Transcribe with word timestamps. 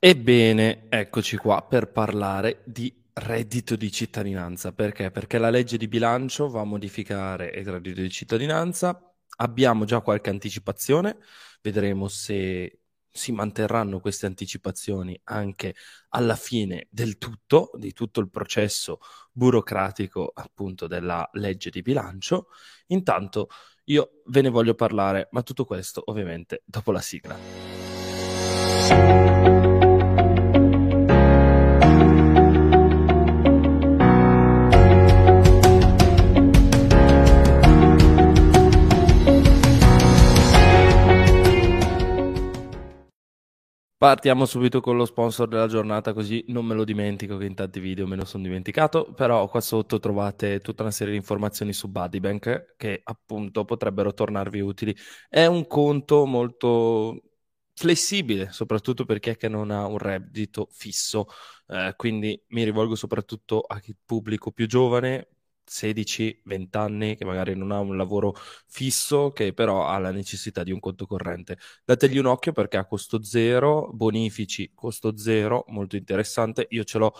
Ebbene, 0.00 0.86
eccoci 0.88 1.36
qua 1.36 1.66
per 1.66 1.90
parlare 1.90 2.62
di 2.64 2.94
reddito 3.14 3.74
di 3.74 3.90
cittadinanza. 3.90 4.72
Perché? 4.72 5.10
Perché 5.10 5.38
la 5.38 5.50
legge 5.50 5.76
di 5.76 5.88
bilancio 5.88 6.48
va 6.48 6.60
a 6.60 6.64
modificare 6.64 7.48
il 7.48 7.66
reddito 7.66 8.00
di 8.00 8.10
cittadinanza. 8.10 9.12
Abbiamo 9.38 9.84
già 9.84 10.00
qualche 10.00 10.30
anticipazione, 10.30 11.18
vedremo 11.62 12.06
se 12.06 12.82
si 13.10 13.32
manterranno 13.32 13.98
queste 13.98 14.26
anticipazioni 14.26 15.20
anche 15.24 15.74
alla 16.10 16.36
fine 16.36 16.86
del 16.90 17.18
tutto, 17.18 17.72
di 17.74 17.92
tutto 17.92 18.20
il 18.20 18.30
processo 18.30 19.00
burocratico 19.32 20.30
appunto 20.32 20.86
della 20.86 21.28
legge 21.32 21.70
di 21.70 21.82
bilancio. 21.82 22.50
Intanto 22.88 23.48
io 23.86 24.22
ve 24.26 24.42
ne 24.42 24.48
voglio 24.48 24.74
parlare, 24.74 25.26
ma 25.32 25.42
tutto 25.42 25.64
questo 25.64 26.02
ovviamente 26.06 26.62
dopo 26.64 26.92
la 26.92 27.00
sigla. 27.00 27.36
Partiamo 43.98 44.46
subito 44.46 44.80
con 44.80 44.96
lo 44.96 45.04
sponsor 45.04 45.48
della 45.48 45.66
giornata, 45.66 46.12
così 46.12 46.44
non 46.48 46.64
me 46.64 46.74
lo 46.76 46.84
dimentico 46.84 47.36
che 47.36 47.46
in 47.46 47.56
tanti 47.56 47.80
video 47.80 48.06
me 48.06 48.14
lo 48.14 48.24
sono 48.24 48.44
dimenticato, 48.44 49.12
però 49.12 49.48
qua 49.48 49.60
sotto 49.60 49.98
trovate 49.98 50.60
tutta 50.60 50.82
una 50.82 50.92
serie 50.92 51.14
di 51.14 51.18
informazioni 51.18 51.72
su 51.72 51.88
Buddybank 51.88 52.74
che 52.76 53.00
appunto 53.02 53.64
potrebbero 53.64 54.14
tornarvi 54.14 54.60
utili. 54.60 54.94
È 55.28 55.46
un 55.46 55.66
conto 55.66 56.26
molto 56.26 57.22
flessibile, 57.74 58.52
soprattutto 58.52 59.04
per 59.04 59.18
chi 59.18 59.30
è 59.30 59.36
che 59.36 59.48
non 59.48 59.72
ha 59.72 59.84
un 59.86 59.98
reddito 59.98 60.68
fisso, 60.70 61.26
eh, 61.66 61.94
quindi 61.96 62.40
mi 62.50 62.62
rivolgo 62.62 62.94
soprattutto 62.94 63.60
a 63.62 63.80
chi 63.80 63.96
pubblico 64.04 64.52
più 64.52 64.66
giovane, 64.68 65.37
16-20 65.68 66.76
anni, 66.78 67.16
che 67.16 67.24
magari 67.24 67.54
non 67.56 67.70
ha 67.72 67.80
un 67.80 67.96
lavoro 67.96 68.34
fisso, 68.66 69.30
che 69.32 69.52
però 69.52 69.86
ha 69.86 69.98
la 69.98 70.10
necessità 70.10 70.62
di 70.62 70.72
un 70.72 70.80
conto 70.80 71.06
corrente. 71.06 71.58
Dategli 71.84 72.18
un 72.18 72.26
occhio 72.26 72.52
perché 72.52 72.76
a 72.76 72.86
costo 72.86 73.22
zero, 73.22 73.90
bonifici 73.92 74.72
costo 74.74 75.16
zero, 75.16 75.64
molto 75.68 75.96
interessante. 75.96 76.66
Io 76.70 76.84
ce 76.84 76.98
l'ho 76.98 77.12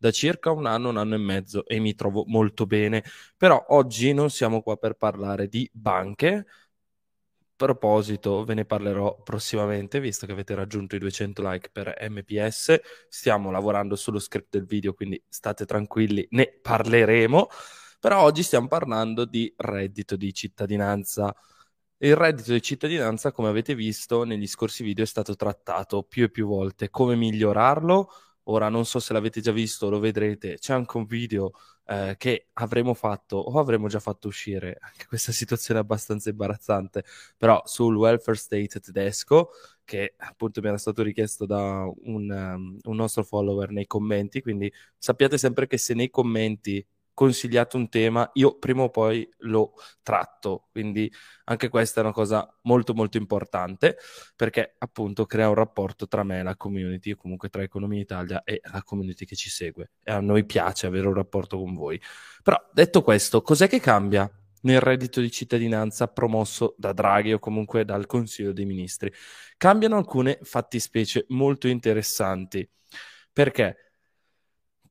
da 0.00 0.10
circa 0.10 0.50
un 0.50 0.66
anno, 0.66 0.88
un 0.88 0.96
anno 0.96 1.14
e 1.14 1.18
mezzo 1.18 1.66
e 1.66 1.78
mi 1.78 1.94
trovo 1.94 2.24
molto 2.26 2.66
bene. 2.66 3.04
Però 3.36 3.62
oggi 3.68 4.12
non 4.14 4.30
siamo 4.30 4.62
qua 4.62 4.76
per 4.76 4.94
parlare 4.94 5.46
di 5.48 5.68
banche. 5.72 6.34
A 6.36 6.46
proposito, 7.56 8.42
ve 8.44 8.54
ne 8.54 8.64
parlerò 8.64 9.20
prossimamente, 9.22 10.00
visto 10.00 10.24
che 10.24 10.32
avete 10.32 10.54
raggiunto 10.54 10.96
i 10.96 10.98
200 10.98 11.42
like 11.42 11.68
per 11.70 11.94
MPS. 12.08 12.80
Stiamo 13.10 13.50
lavorando 13.50 13.96
sullo 13.96 14.18
script 14.18 14.48
del 14.50 14.64
video, 14.64 14.94
quindi 14.94 15.22
state 15.28 15.66
tranquilli, 15.66 16.26
ne 16.30 16.58
parleremo. 16.62 17.48
Però 18.00 18.22
oggi 18.22 18.42
stiamo 18.42 18.66
parlando 18.66 19.26
di 19.26 19.52
reddito 19.58 20.16
di 20.16 20.32
cittadinanza. 20.32 21.34
Il 21.98 22.16
reddito 22.16 22.52
di 22.52 22.62
cittadinanza, 22.62 23.30
come 23.30 23.48
avete 23.48 23.74
visto 23.74 24.24
negli 24.24 24.46
scorsi 24.46 24.82
video, 24.82 25.04
è 25.04 25.06
stato 25.06 25.36
trattato 25.36 26.02
più 26.02 26.24
e 26.24 26.30
più 26.30 26.46
volte. 26.46 26.88
Come 26.88 27.14
migliorarlo? 27.14 28.10
Ora 28.44 28.70
non 28.70 28.86
so 28.86 29.00
se 29.00 29.12
l'avete 29.12 29.42
già 29.42 29.52
visto, 29.52 29.90
lo 29.90 29.98
vedrete. 29.98 30.56
C'è 30.58 30.72
anche 30.72 30.96
un 30.96 31.04
video 31.04 31.52
eh, 31.84 32.14
che 32.18 32.48
avremo 32.54 32.94
fatto 32.94 33.36
o 33.36 33.58
avremo 33.60 33.86
già 33.88 34.00
fatto 34.00 34.28
uscire. 34.28 34.78
Anche 34.80 35.06
questa 35.06 35.30
situazione 35.32 35.80
è 35.80 35.82
abbastanza 35.82 36.30
imbarazzante, 36.30 37.04
però 37.36 37.60
sul 37.66 37.96
welfare 37.96 38.38
state 38.38 38.80
tedesco, 38.80 39.50
che 39.84 40.14
appunto 40.16 40.62
mi 40.62 40.68
era 40.68 40.78
stato 40.78 41.02
richiesto 41.02 41.44
da 41.44 41.84
un, 42.04 42.30
um, 42.30 42.78
un 42.82 42.96
nostro 42.96 43.24
follower 43.24 43.70
nei 43.72 43.86
commenti. 43.86 44.40
Quindi 44.40 44.72
sappiate 44.96 45.36
sempre 45.36 45.66
che 45.66 45.76
se 45.76 45.92
nei 45.92 46.08
commenti 46.08 46.82
consigliato 47.20 47.76
un 47.76 47.90
tema, 47.90 48.30
io 48.32 48.56
prima 48.56 48.84
o 48.84 48.88
poi 48.88 49.28
lo 49.40 49.74
tratto. 50.02 50.68
Quindi 50.72 51.12
anche 51.44 51.68
questa 51.68 52.00
è 52.00 52.02
una 52.02 52.14
cosa 52.14 52.48
molto 52.62 52.94
molto 52.94 53.18
importante 53.18 53.98
perché 54.34 54.76
appunto 54.78 55.26
crea 55.26 55.50
un 55.50 55.54
rapporto 55.54 56.08
tra 56.08 56.22
me 56.22 56.38
e 56.38 56.42
la 56.42 56.56
community, 56.56 57.10
o 57.10 57.16
comunque 57.16 57.50
tra 57.50 57.62
Economia 57.62 58.00
Italia 58.00 58.42
e 58.42 58.62
la 58.72 58.82
community 58.82 59.26
che 59.26 59.36
ci 59.36 59.50
segue. 59.50 59.90
E 60.02 60.12
a 60.12 60.20
noi 60.20 60.46
piace 60.46 60.86
avere 60.86 61.08
un 61.08 61.12
rapporto 61.12 61.58
con 61.58 61.74
voi. 61.74 62.00
Però 62.42 62.56
detto 62.72 63.02
questo, 63.02 63.42
cos'è 63.42 63.68
che 63.68 63.80
cambia? 63.80 64.30
nel 64.62 64.80
reddito 64.80 65.22
di 65.22 65.30
cittadinanza 65.30 66.06
promosso 66.08 66.74
da 66.76 66.92
Draghi 66.92 67.32
o 67.32 67.38
comunque 67.38 67.86
dal 67.86 68.04
Consiglio 68.04 68.52
dei 68.52 68.66
Ministri. 68.66 69.10
Cambiano 69.56 69.96
alcune 69.96 70.38
fattispecie 70.42 71.24
molto 71.28 71.66
interessanti. 71.66 72.68
Perché? 73.32 73.89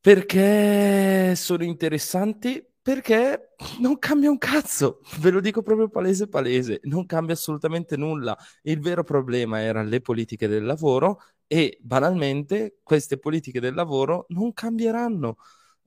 Perché 0.02 1.36
sono 1.36 1.64
interessanti? 1.66 2.66
Perché 2.82 3.56
non 3.80 4.00
cambia 4.00 4.30
un 4.30 4.38
cazzo, 4.38 5.02
ve 5.20 5.30
lo 5.30 5.42
dico 5.42 5.62
proprio 5.62 5.90
palese 5.90 6.28
palese, 6.30 6.80
non 6.84 7.06
cambia 7.06 7.34
assolutamente 7.36 7.98
nulla. 7.98 8.38
Il 8.64 8.80
vero 8.80 9.04
problema 9.04 9.60
erano 9.62 9.90
le 9.90 10.00
politiche 10.00 10.48
del 10.48 10.64
lavoro 10.64 11.22
e 11.48 11.78
banalmente 11.82 12.80
queste 12.82 13.18
politiche 13.20 13.60
del 13.60 13.74
lavoro 13.74 14.26
non 14.30 14.54
cambieranno. 14.54 15.36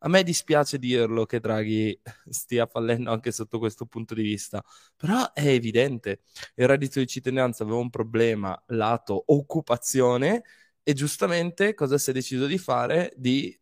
A 0.05 0.09
me 0.09 0.23
dispiace 0.25 0.79
dirlo 0.79 1.25
che 1.25 1.41
Draghi 1.41 1.99
stia 2.29 2.67
fallendo 2.67 3.11
anche 3.13 3.33
sotto 3.33 3.59
questo 3.59 3.87
punto 3.87 4.15
di 4.15 4.23
vista, 4.23 4.63
però 4.97 5.33
è 5.33 5.47
evidente. 5.47 6.21
Il 6.57 6.67
reddito 6.69 6.99
di 6.99 7.07
cittadinanza 7.07 7.63
aveva 7.63 7.79
un 7.79 7.89
problema 7.91 8.61
lato 8.69 9.23
occupazione 9.29 10.43
e 10.83 10.93
giustamente 10.93 11.75
cosa 11.75 11.97
si 11.99 12.11
è 12.11 12.13
deciso 12.13 12.47
di 12.47 12.59
fare? 12.59 13.13
Di 13.17 13.57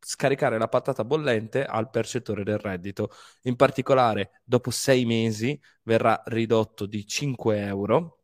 scaricare 0.00 0.58
la 0.58 0.68
patata 0.68 1.04
bollente 1.04 1.64
al 1.64 1.90
percettore 1.90 2.44
del 2.44 2.58
reddito. 2.58 3.10
In 3.42 3.56
particolare, 3.56 4.42
dopo 4.44 4.70
sei 4.70 5.04
mesi 5.04 5.60
verrà 5.82 6.22
ridotto 6.26 6.86
di 6.86 7.06
5 7.06 7.58
euro 7.60 8.20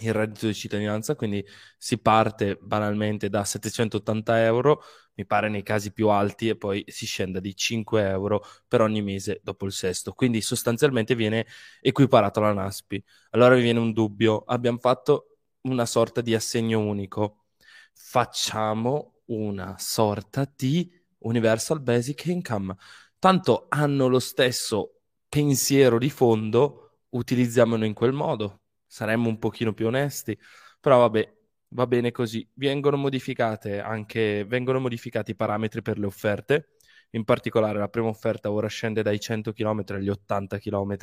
il 0.00 0.12
reddito 0.12 0.46
di 0.46 0.54
cittadinanza, 0.54 1.14
quindi 1.16 1.44
si 1.76 1.98
parte 1.98 2.56
banalmente 2.60 3.28
da 3.28 3.44
780 3.44 4.44
euro, 4.44 4.82
mi 5.14 5.26
pare 5.26 5.48
nei 5.48 5.62
casi 5.62 5.92
più 5.92 6.08
alti, 6.08 6.48
e 6.48 6.56
poi 6.56 6.84
si 6.86 7.06
scende 7.06 7.40
di 7.40 7.54
5 7.56 8.08
euro 8.08 8.44
per 8.66 8.80
ogni 8.80 9.02
mese 9.02 9.40
dopo 9.42 9.66
il 9.66 9.72
sesto. 9.72 10.12
Quindi 10.12 10.40
sostanzialmente 10.40 11.14
viene 11.14 11.46
equiparato 11.80 12.40
alla 12.40 12.52
NASPI. 12.52 13.02
Allora 13.30 13.54
mi 13.56 13.62
viene 13.62 13.80
un 13.80 13.92
dubbio, 13.92 14.44
abbiamo 14.46 14.78
fatto 14.78 15.38
una 15.62 15.86
sorta 15.86 16.20
di 16.20 16.34
assegno 16.34 16.78
unico, 16.80 17.46
facciamo 17.92 19.22
una 19.26 19.76
sorta 19.78 20.50
di 20.54 20.90
Universal 21.20 21.80
Basic 21.80 22.24
Income. 22.26 22.74
Tanto 23.18 23.66
hanno 23.68 24.06
lo 24.06 24.18
stesso 24.18 25.00
pensiero 25.28 25.98
di 25.98 26.10
fondo, 26.10 27.00
utilizziamolo 27.10 27.84
in 27.84 27.94
quel 27.94 28.12
modo. 28.12 28.62
Saremmo 28.86 29.28
un 29.28 29.38
pochino 29.38 29.72
più 29.72 29.86
onesti, 29.86 30.38
però 30.80 30.98
vabbè, 31.00 31.36
va 31.70 31.86
bene 31.86 32.10
così. 32.10 32.48
Vengono 32.54 32.96
modificate 32.96 33.80
anche 33.80 34.44
vengono 34.46 34.80
modificati 34.80 35.32
i 35.32 35.36
parametri 35.36 35.82
per 35.82 35.98
le 35.98 36.06
offerte. 36.06 36.68
In 37.12 37.24
particolare, 37.24 37.78
la 37.78 37.88
prima 37.88 38.08
offerta 38.08 38.50
ora 38.50 38.68
scende 38.68 39.02
dai 39.02 39.18
100 39.18 39.52
km 39.52 39.82
agli 39.88 40.10
80 40.10 40.58
km 40.58 40.96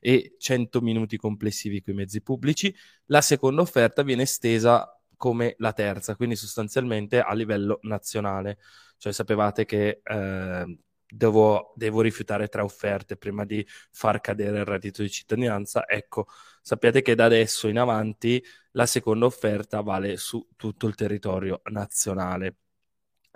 e 0.00 0.34
100 0.38 0.80
minuti 0.82 1.16
complessivi 1.16 1.80
con 1.82 1.94
i 1.94 1.96
mezzi 1.96 2.20
pubblici. 2.22 2.74
La 3.06 3.22
seconda 3.22 3.62
offerta 3.62 4.02
viene 4.02 4.22
estesa 4.22 4.90
come 5.16 5.54
la 5.58 5.72
terza, 5.72 6.14
quindi 6.14 6.36
sostanzialmente 6.36 7.20
a 7.20 7.32
livello 7.32 7.78
nazionale. 7.82 8.58
Cioè 8.98 9.12
sapevate 9.12 9.64
che 9.64 10.00
eh, 10.02 10.78
devo, 11.06 11.72
devo, 11.76 12.00
rifiutare 12.00 12.48
tre 12.48 12.62
offerte 12.62 13.16
prima 13.16 13.44
di 13.44 13.66
far 13.90 14.20
cadere 14.20 14.58
il 14.58 14.64
reddito 14.64 15.02
di 15.02 15.10
cittadinanza. 15.10 15.86
Ecco, 15.88 16.26
sappiate 16.62 17.02
che 17.02 17.14
da 17.14 17.24
adesso 17.26 17.68
in 17.68 17.78
avanti 17.78 18.42
la 18.72 18.86
seconda 18.86 19.26
offerta 19.26 19.80
vale 19.80 20.16
su 20.16 20.48
tutto 20.56 20.86
il 20.86 20.94
territorio 20.94 21.60
nazionale. 21.70 22.56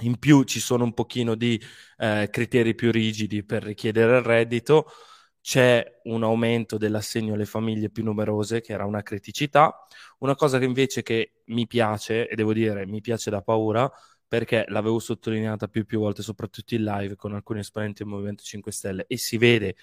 In 0.01 0.19
più 0.19 0.45
ci 0.45 0.61
sono 0.61 0.85
un 0.85 0.95
pochino 0.95 1.35
di 1.35 1.61
eh, 1.99 2.29
criteri 2.31 2.75
più 2.75 2.91
rigidi 2.91 3.45
per 3.45 3.63
richiedere 3.63 4.17
il 4.19 4.23
reddito 4.25 4.87
c'è 5.43 6.01
un 6.05 6.23
aumento 6.23 6.77
dell'assegno 6.77 7.35
alle 7.35 7.47
famiglie 7.47 7.91
più 7.91 8.05
numerose, 8.05 8.61
che 8.61 8.73
era 8.73 8.85
una 8.85 9.03
criticità. 9.03 9.87
Una 10.19 10.35
cosa 10.35 10.59
che 10.59 10.65
invece 10.65 11.03
che 11.03 11.43
mi 11.47 11.67
piace, 11.67 12.29
e 12.29 12.35
devo 12.35 12.53
dire 12.53 12.87
mi 12.87 13.01
piace 13.01 13.31
da 13.31 13.43
paura, 13.43 13.91
perché 14.31 14.65
l'avevo 14.69 15.01
sottolineata 15.01 15.67
più 15.67 15.81
e 15.81 15.85
più 15.85 15.99
volte, 15.99 16.23
soprattutto 16.23 16.77
in 16.77 16.85
live 16.85 17.17
con 17.17 17.35
alcuni 17.35 17.59
esponenti 17.59 18.05
del 18.05 18.13
Movimento 18.13 18.45
5 18.45 18.71
Stelle, 18.71 19.05
e 19.09 19.17
si 19.17 19.37
vede 19.39 19.75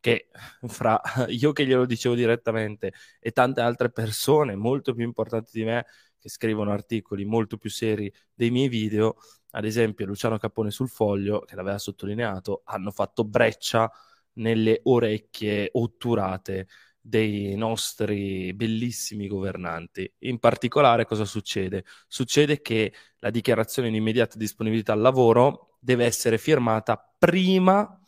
che 0.00 0.28
fra 0.66 1.00
io 1.28 1.52
che 1.52 1.64
glielo 1.64 1.86
dicevo 1.86 2.16
direttamente 2.16 2.92
e 3.20 3.30
tante 3.30 3.60
altre 3.60 3.92
persone 3.92 4.56
molto 4.56 4.92
più 4.92 5.04
importanti 5.04 5.52
di 5.52 5.62
me 5.62 5.86
che 6.18 6.28
scrivono 6.28 6.72
articoli 6.72 7.24
molto 7.24 7.56
più 7.56 7.70
seri 7.70 8.12
dei 8.34 8.50
miei 8.50 8.68
video, 8.68 9.18
ad 9.50 9.64
esempio 9.64 10.04
Luciano 10.04 10.36
Capone 10.36 10.72
sul 10.72 10.88
foglio, 10.88 11.42
che 11.42 11.54
l'aveva 11.54 11.78
sottolineato, 11.78 12.62
hanno 12.64 12.90
fatto 12.90 13.22
breccia 13.22 13.88
nelle 14.34 14.80
orecchie 14.82 15.68
otturate 15.74 16.66
dei 17.02 17.56
nostri 17.56 18.54
bellissimi 18.54 19.26
governanti. 19.26 20.10
In 20.20 20.38
particolare 20.38 21.04
cosa 21.04 21.24
succede? 21.24 21.84
Succede 22.06 22.62
che 22.62 22.92
la 23.18 23.30
dichiarazione 23.30 23.90
di 23.90 23.96
immediata 23.96 24.38
disponibilità 24.38 24.92
al 24.92 25.00
lavoro 25.00 25.76
deve 25.80 26.04
essere 26.04 26.38
firmata 26.38 26.96
prima 27.18 27.98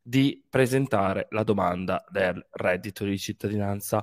di 0.00 0.42
presentare 0.48 1.26
la 1.30 1.42
domanda 1.42 2.02
del 2.10 2.44
reddito 2.52 3.04
di 3.04 3.18
cittadinanza. 3.18 4.02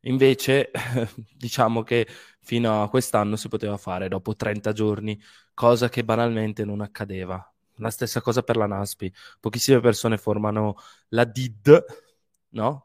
Invece, 0.00 0.70
diciamo 1.36 1.82
che 1.84 2.06
fino 2.40 2.82
a 2.82 2.88
quest'anno 2.88 3.36
si 3.36 3.48
poteva 3.48 3.76
fare 3.76 4.08
dopo 4.08 4.34
30 4.34 4.72
giorni, 4.72 5.20
cosa 5.54 5.88
che 5.88 6.04
banalmente 6.04 6.64
non 6.64 6.80
accadeva. 6.80 7.48
La 7.78 7.90
stessa 7.90 8.20
cosa 8.20 8.42
per 8.42 8.56
la 8.56 8.66
NASPI. 8.66 9.12
Pochissime 9.40 9.80
persone 9.80 10.18
formano 10.18 10.76
la 11.08 11.24
DID, 11.24 11.84
no? 12.50 12.83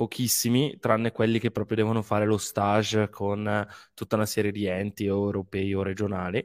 Pochissimi, 0.00 0.78
tranne 0.78 1.12
quelli 1.12 1.38
che 1.38 1.50
proprio 1.50 1.76
devono 1.76 2.00
fare 2.00 2.24
lo 2.24 2.38
stage 2.38 3.10
con 3.10 3.66
tutta 3.92 4.16
una 4.16 4.24
serie 4.24 4.50
di 4.50 4.64
enti 4.64 5.04
europei 5.04 5.74
o 5.74 5.82
regionali. 5.82 6.42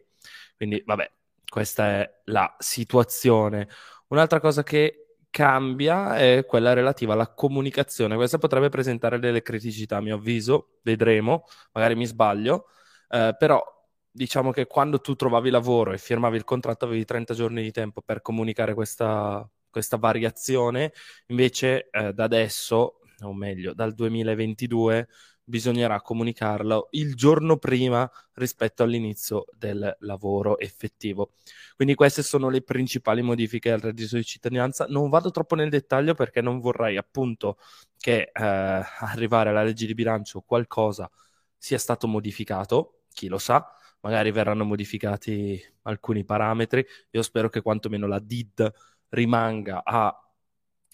Quindi, 0.57 0.83
vabbè, 0.85 1.09
questa 1.47 1.85
è 1.87 2.21
la 2.25 2.53
situazione. 2.59 3.69
Un'altra 4.07 4.41
cosa 4.41 4.61
che 4.61 5.19
cambia 5.29 6.17
è 6.17 6.43
quella 6.45 6.73
relativa 6.73 7.13
alla 7.13 7.33
comunicazione. 7.33 8.15
Questa 8.17 8.37
potrebbe 8.37 8.67
presentare 8.67 9.19
delle 9.19 9.41
criticità, 9.41 9.97
a 9.97 10.01
mio 10.01 10.15
avviso, 10.15 10.79
vedremo, 10.81 11.45
magari 11.71 11.95
mi 11.95 12.05
sbaglio, 12.05 12.67
eh, 13.07 13.35
però 13.39 13.63
diciamo 14.11 14.51
che 14.51 14.67
quando 14.67 14.99
tu 14.99 15.15
trovavi 15.15 15.49
lavoro 15.49 15.93
e 15.93 15.97
firmavi 15.97 16.35
il 16.35 16.43
contratto 16.43 16.83
avevi 16.83 17.05
30 17.05 17.33
giorni 17.33 17.61
di 17.61 17.71
tempo 17.71 18.01
per 18.01 18.21
comunicare 18.21 18.73
questa, 18.73 19.49
questa 19.69 19.95
variazione, 19.95 20.91
invece 21.27 21.89
eh, 21.89 22.11
da 22.11 22.25
adesso, 22.25 22.99
o 23.21 23.33
meglio, 23.33 23.73
dal 23.73 23.94
2022 23.94 25.07
bisognerà 25.47 26.01
comunicarlo 26.01 26.88
il 26.91 27.13
giorno 27.15 27.57
prima 27.57 28.09
rispetto 28.33 28.83
all'inizio 28.83 29.45
del 29.56 29.95
lavoro 30.00 30.57
effettivo. 30.57 31.33
Quindi 31.75 31.94
queste 31.94 32.23
sono 32.23 32.50
le 32.50 32.63
principali 32.63 33.21
modifiche 33.21 33.71
al 33.71 33.79
reddito 33.79 34.15
di 34.15 34.23
cittadinanza. 34.23 34.85
Non 34.89 35.09
vado 35.09 35.29
troppo 35.31 35.56
nel 35.56 35.69
dettaglio 35.69 36.15
perché 36.15 36.41
non 36.41 36.59
vorrei 36.59 36.97
appunto 36.97 37.57
che 37.97 38.31
eh, 38.33 38.33
arrivare 38.33 39.50
alla 39.50 39.63
legge 39.63 39.85
di 39.85 39.94
bilancio 39.94 40.41
qualcosa 40.41 41.09
sia 41.57 41.77
stato 41.77 42.07
modificato, 42.07 43.01
chi 43.13 43.27
lo 43.27 43.38
sa, 43.38 43.65
magari 44.01 44.31
verranno 44.31 44.65
modificati 44.65 45.59
alcuni 45.83 46.23
parametri. 46.25 46.85
Io 47.12 47.21
spero 47.21 47.50
che 47.50 47.62
quantomeno 47.62 48.07
la 48.07 48.19
DID 48.19 48.71
rimanga 49.09 49.83
a 49.83 50.25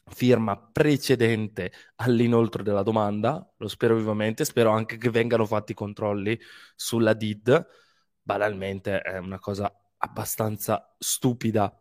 firma 0.06 0.57
precedente 0.57 1.71
all'inoltro 1.95 2.63
della 2.63 2.83
domanda, 2.83 3.48
lo 3.57 3.68
spero 3.68 3.95
vivamente, 3.95 4.45
spero 4.45 4.71
anche 4.71 4.98
che 4.98 5.09
vengano 5.09 5.45
fatti 5.45 5.74
controlli 5.74 6.39
sulla 6.75 7.13
DID, 7.13 7.65
banalmente 8.21 9.00
è 9.01 9.18
una 9.18 9.39
cosa 9.39 9.71
abbastanza 9.98 10.95
stupida. 10.98 11.74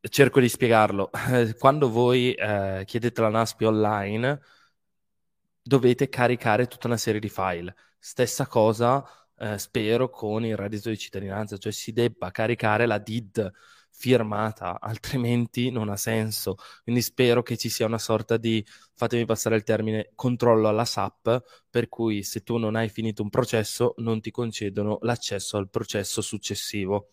Cerco 0.00 0.40
di 0.40 0.48
spiegarlo. 0.48 1.10
Quando 1.58 1.90
voi 1.90 2.32
eh, 2.34 2.82
chiedete 2.86 3.20
la 3.20 3.28
NASPI 3.28 3.64
online, 3.64 4.40
dovete 5.62 6.08
caricare 6.08 6.66
tutta 6.66 6.86
una 6.86 6.96
serie 6.96 7.20
di 7.20 7.28
file. 7.28 7.74
Stessa 7.98 8.46
cosa, 8.46 9.04
eh, 9.38 9.58
spero, 9.58 10.10
con 10.10 10.44
il 10.44 10.56
reddito 10.56 10.88
di 10.88 10.98
cittadinanza, 10.98 11.58
cioè 11.58 11.72
si 11.72 11.92
debba 11.92 12.30
caricare 12.30 12.86
la 12.86 12.98
DID 12.98 13.52
firmata, 13.96 14.78
altrimenti 14.80 15.70
non 15.70 15.88
ha 15.88 15.96
senso. 15.96 16.56
Quindi 16.82 17.02
spero 17.02 17.42
che 17.42 17.56
ci 17.56 17.68
sia 17.68 17.86
una 17.86 17.98
sorta 17.98 18.36
di, 18.36 18.64
fatemi 18.94 19.24
passare 19.24 19.56
il 19.56 19.62
termine, 19.62 20.10
controllo 20.14 20.68
alla 20.68 20.84
SAP, 20.84 21.64
per 21.70 21.88
cui 21.88 22.22
se 22.22 22.42
tu 22.42 22.58
non 22.58 22.76
hai 22.76 22.88
finito 22.88 23.22
un 23.22 23.30
processo 23.30 23.94
non 23.98 24.20
ti 24.20 24.30
concedono 24.30 24.98
l'accesso 25.02 25.56
al 25.56 25.70
processo 25.70 26.20
successivo. 26.20 27.12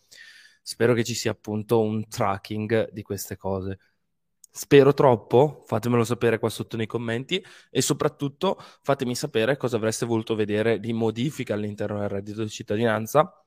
Spero 0.62 0.94
che 0.94 1.04
ci 1.04 1.14
sia 1.14 1.32
appunto 1.32 1.82
un 1.82 2.08
tracking 2.08 2.92
di 2.92 3.02
queste 3.02 3.38
cose. 3.38 3.80
Spero 4.56 4.94
troppo, 4.94 5.64
fatemelo 5.66 6.04
sapere 6.04 6.38
qua 6.38 6.48
sotto 6.50 6.78
nei 6.78 6.86
commenti 6.86 7.44
e 7.72 7.82
soprattutto 7.82 8.58
fatemi 8.84 9.16
sapere 9.16 9.58
cosa 9.58 9.78
avreste 9.78 10.06
voluto 10.06 10.36
vedere 10.36 10.80
di 10.80 10.94
modifica 10.94 11.56
all'interno 11.56 12.00
del 12.00 12.10
reddito 12.10 12.44
di 12.44 12.50
cittadinanza 12.50 13.43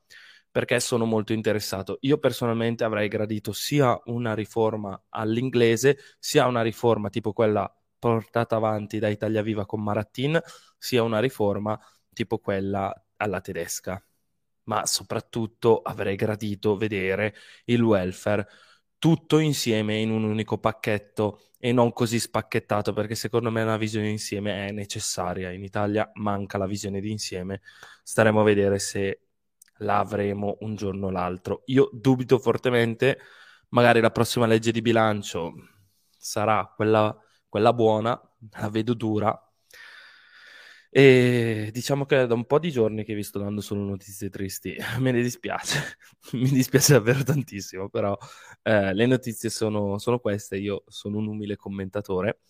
perché 0.57 0.81
sono 0.81 1.05
molto 1.05 1.35
interessato. 1.35 1.99
Io 2.01 2.17
personalmente 2.17 2.83
avrei 2.83 3.09
gradito 3.09 3.53
sia 3.53 4.01
una 4.07 4.35
riforma 4.35 4.99
all'inglese, 5.11 5.99
sia 6.19 6.47
una 6.47 6.63
riforma 6.63 7.11
tipo 7.11 7.35
quella 7.35 7.71
portata 7.99 8.57
avanti 8.57 8.99
da 8.99 9.09
Italia 9.09 9.43
Viva 9.43 9.67
con 9.67 9.83
Marattin, 9.83 10.41
sia 10.79 11.03
una 11.03 11.21
riforma 11.21 11.79
tipo 12.11 12.39
quella 12.39 12.91
alla 13.17 13.43
tedesca. 13.43 14.03
Ma 14.63 14.87
soprattutto 14.87 15.83
avrei 15.83 16.17
gradito 16.17 16.79
vedere 16.79 17.35
il 17.67 17.83
welfare 17.83 18.49
tutto 18.97 19.39
insieme 19.39 19.99
in 19.99 20.11
un 20.11 20.25
unico 20.25 20.57
pacchetto 20.57 21.51
e 21.59 21.73
non 21.73 21.93
così 21.93 22.19
spacchettato 22.19 22.95
perché 22.95 23.15
secondo 23.15 23.51
me 23.51 23.61
una 23.61 23.77
visione 23.77 24.09
insieme 24.09 24.69
è 24.69 24.73
necessaria. 24.73 25.51
In 25.53 25.63
Italia 25.63 26.11
manca 26.15 26.57
la 26.57 26.67
visione 26.67 27.01
di 27.01 27.11
insieme. 27.11 27.61
Staremo 28.03 28.41
a 28.41 28.45
vedere 28.45 28.79
se 28.79 29.26
la 29.79 29.99
avremo 29.99 30.57
un 30.61 30.75
giorno 30.77 31.07
o 31.07 31.11
l'altro. 31.11 31.63
Io 31.67 31.91
dubito 31.93 32.39
fortemente, 32.39 33.19
magari 33.71 34.01
la 34.01 34.11
prossima 34.11 34.47
legge 34.47 34.73
di 34.73 34.83
bilancio 34.83 35.55
sarà 36.17 36.73
quella, 36.75 37.17
quella 37.49 37.73
buona, 37.73 38.21
la 38.59 38.69
vedo 38.71 38.95
dura. 38.95 39.41
E 40.91 41.69
diciamo 41.73 42.07
che 42.07 42.23
è 42.23 42.27
da 42.27 42.33
un 42.35 42.47
po' 42.47 42.59
di 42.59 42.71
giorni 42.71 43.05
che 43.05 43.15
vi 43.15 43.23
sto 43.23 43.39
dando 43.39 43.61
solo 43.61 43.83
notizie 43.83 44.31
tristi, 44.31 44.75
me 44.99 45.11
ne 45.13 45.21
dispiace, 45.21 45.99
mi 46.33 46.49
dispiace 46.49 46.95
davvero 46.95 47.23
tantissimo, 47.23 47.91
però 47.91 48.17
eh, 48.63 48.95
le 48.95 49.07
notizie 49.07 49.51
sono, 49.51 49.99
sono 49.99 50.19
queste, 50.21 50.57
io 50.57 50.85
sono 50.87 51.19
un 51.19 51.27
umile 51.27 51.57
commentatore 51.57 52.41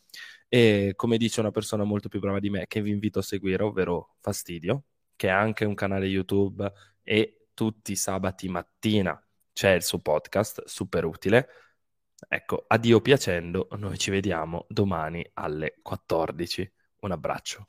e 0.49 0.93
come 0.94 1.17
dice 1.17 1.40
una 1.40 1.50
persona 1.50 1.82
molto 1.82 2.08
più 2.08 2.20
brava 2.20 2.38
di 2.38 2.50
me 2.50 2.67
che 2.69 2.82
vi 2.82 2.90
invito 2.90 3.19
a 3.19 3.23
seguire, 3.23 3.64
ovvero 3.64 4.14
Fastidio, 4.20 4.84
che 5.16 5.30
ha 5.30 5.38
anche 5.38 5.64
un 5.64 5.74
canale 5.74 6.06
YouTube 6.06 6.70
e 7.02 7.48
tutti 7.54 7.92
i 7.92 7.96
sabati 7.96 8.48
mattina 8.48 9.20
c'è 9.52 9.72
il 9.72 9.82
suo 9.82 9.98
podcast, 10.00 10.64
super 10.66 11.04
utile. 11.04 11.48
Ecco, 12.28 12.64
addio 12.66 13.00
piacendo, 13.00 13.68
noi 13.78 13.96
ci 13.96 14.10
vediamo 14.10 14.66
domani 14.68 15.28
alle 15.34 15.78
14. 15.80 16.72
Un 17.00 17.12
abbraccio. 17.12 17.64